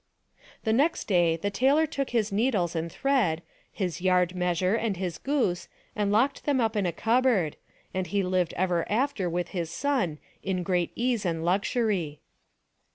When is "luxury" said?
11.45-12.19